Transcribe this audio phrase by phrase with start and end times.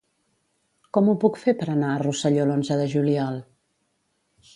[0.97, 3.39] Com ho puc fer per anar a Rosselló l'onze de juliol?